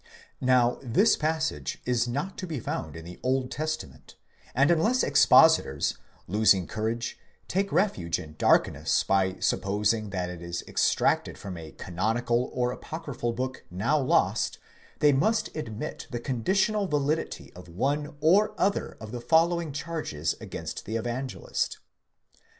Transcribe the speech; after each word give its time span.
Now 0.41 0.79
this 0.81 1.15
passage 1.15 1.79
is 1.85 2.07
not 2.07 2.35
to 2.39 2.47
be 2.47 2.59
found 2.59 2.95
in 2.95 3.05
the 3.05 3.19
Old 3.21 3.51
Testament, 3.51 4.15
and 4.55 4.71
unless 4.71 5.03
expositors, 5.03 5.99
losing 6.27 6.65
courage, 6.65 7.19
take 7.47 7.71
refuge 7.71 8.17
in 8.17 8.33
darkness 8.39 9.03
by 9.03 9.37
supposing 9.37 10.09
that 10.09 10.27
it 10.27 10.41
is 10.41 10.63
extracted 10.67 11.37
from 11.37 11.55
a 11.55 11.73
canonical 11.73 12.49
or 12.51 12.71
apocryphal*® 12.71 13.35
book 13.35 13.63
now 13.69 13.99
lost, 13.99 14.57
they 15.01 15.11
must 15.11 15.55
admit 15.55 16.07
the 16.09 16.19
conditional 16.19 16.87
validity 16.87 17.53
of 17.53 17.67
one 17.69 18.15
or 18.21 18.55
other 18.59 18.97
of 18.99 19.11
the 19.11 19.21
following 19.21 19.71
charges 19.71 20.33
against 20.41 20.85
the 20.87 20.95
evangelist. 20.95 21.77